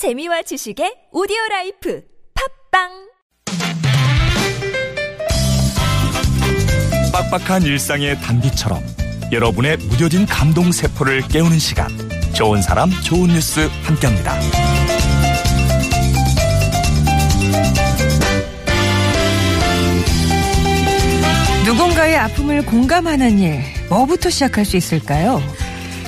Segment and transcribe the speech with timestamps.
[0.00, 2.02] 재미와 지식의 오디오 life
[2.72, 2.88] 팟빵
[7.12, 8.82] 빡빡한 일상의 단비처럼
[9.30, 11.90] 여러분의 무뎌진 감동 세포를 깨우는 시간
[12.32, 14.40] 좋은 사람 좋은 뉴스 함께합니다.
[21.66, 25.42] 누군가의 아픔을 공감하는 일, 뭐부터 시작할 수 있을까요?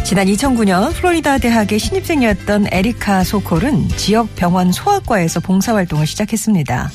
[0.04, 6.90] 지난 2009년 플로리다 대학의 신입생이었던 에리카 소콜은 지역 병원 소아과에서 봉사활동을 시작했습니다.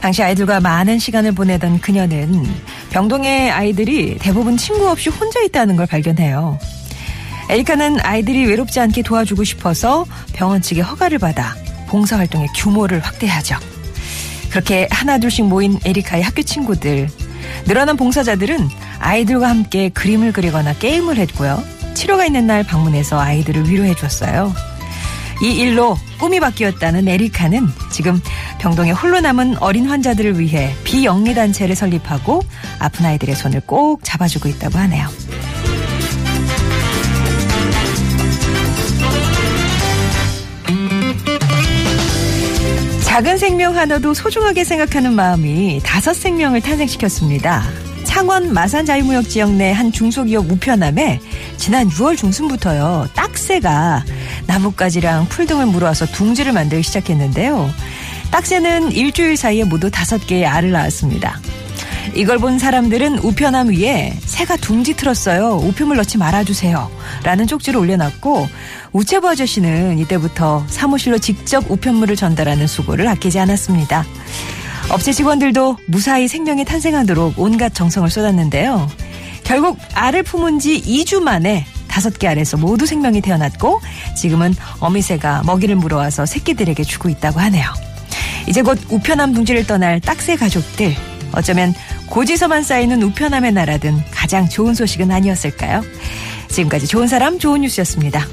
[0.00, 2.44] 당시 아이들과 많은 시간을 보내던 그녀는
[2.90, 6.58] 병동의 아이들이 대부분 친구 없이 혼자 있다는 걸 발견해요.
[7.48, 11.54] 에리카는 아이들이 외롭지 않게 도와주고 싶어서 병원 측의 허가를 받아
[11.86, 13.56] 봉사활동의 규모를 확대하죠.
[14.50, 17.08] 그렇게 하나둘씩 모인 에리카의 학교 친구들.
[17.66, 21.73] 늘어난 봉사자들은 아이들과 함께 그림을 그리거나 게임을 했고요.
[21.94, 24.52] 치료가 있는 날 방문해서 아이들을 위로해 줬어요.
[25.42, 28.20] 이 일로 꿈이 바뀌었다는 에리카는 지금
[28.58, 32.42] 병동에 홀로 남은 어린 환자들을 위해 비영리 단체를 설립하고
[32.78, 35.08] 아픈 아이들의 손을 꼭 잡아주고 있다고 하네요.
[43.02, 47.62] 작은 생명 하나도 소중하게 생각하는 마음이 다섯 생명을 탄생시켰습니다.
[48.04, 51.20] 창원 마산 자유무역 지역 내 한 중소기업 우편함에
[51.56, 54.04] 지난 6월 중순부터요 딱새가
[54.46, 57.70] 나뭇가지랑 풀 등을 물어와서 둥지를 만들기 시작했는데요.
[58.30, 61.40] 딱새는 일주일 사이에 모두 다섯 개의 알을 낳았습니다.
[62.14, 65.56] 이걸 본 사람들은 우편함 위에 새가 둥지 틀었어요.
[65.56, 66.90] 우편물 넣지 말아주세요.
[67.24, 68.48] 라는 쪽지를 올려놨고
[68.92, 74.04] 우체부 아저씨는 이때부터 사무실로 직접 우편물을 전달하는 수고를 아끼지 않았습니다.
[74.90, 78.88] 업체 직원들도 무사히 생명이 탄생하도록 온갖 정성을 쏟았는데요.
[79.42, 83.80] 결국 알을 품은 지 2주 만에 다섯 개 알에서 모두 생명이 태어났고
[84.16, 87.66] 지금은 어미새가 먹이를 물어와서 새끼들에게 주고 있다고 하네요.
[88.48, 90.94] 이제 곧 우편함 둥지를 떠날 딱새 가족들
[91.32, 91.74] 어쩌면
[92.06, 95.82] 고지서만 쌓이는 우편함의 나라든 가장 좋은 소식은 아니었을까요?
[96.48, 98.24] 지금까지 좋은 사람 좋은 뉴스였습니다.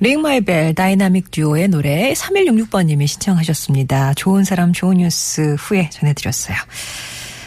[0.00, 4.14] Ring My Bell 다이나믹 듀오의 노래 3166번님이 신청하셨습니다.
[4.14, 6.56] 좋은 사람 좋은 뉴스 후에 전해드렸어요.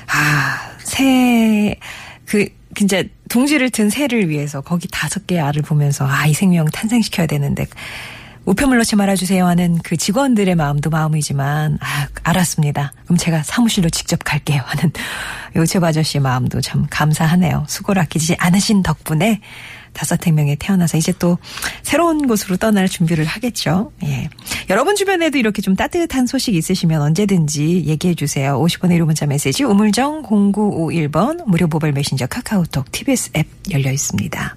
[0.07, 1.75] 아, 새,
[2.25, 7.27] 그, 진짜 둥지를 튼 새를 위해서 거기 다섯 개의 알을 보면서 아, 이 생명 탄생시켜야
[7.27, 7.65] 되는데
[8.45, 12.93] 우편물 넣지 말아주세요 하는 그 직원들의 마음도 마음이지만 아, 알았습니다.
[13.03, 14.91] 그럼 제가 사무실로 직접 갈게요 하는
[15.57, 17.65] 우체 아저씨 마음도 참 감사하네요.
[17.67, 19.41] 수고를 아끼지 않으신 덕분에
[19.97, 21.39] 다섯 생명에 태어나서 이제 또
[21.81, 23.91] 새로운 곳으로 떠날 준비를 하겠죠.
[24.03, 24.29] 예.
[24.69, 28.59] 여러분 주변에도 이렇게 좀 따뜻한 소식 있으시면 언제든지 얘기해 주세요.
[28.61, 34.55] 50번의 1호 문자 메시지 우물정 0951번 무료 모바일 메신저 카카오톡 TBS 앱 열려 있습니다.